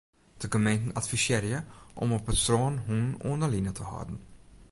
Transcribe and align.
De 0.37 0.51
gemeenten 0.51 0.93
advisearje 0.93 1.63
om 2.01 2.09
op 2.17 2.27
it 2.31 2.39
strân 2.43 2.75
hûnen 2.87 3.09
oan 3.27 3.41
'e 3.45 3.49
line 3.53 3.71
te 3.75 3.83
hâlden. 3.91 4.19